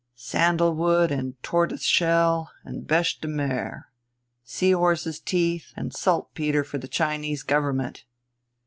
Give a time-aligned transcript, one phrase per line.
[0.15, 3.85] Sandalwood and tortoise shell and beche de mer;
[4.43, 8.03] sea horses' teeth, and saltpeter for the Chinese Government.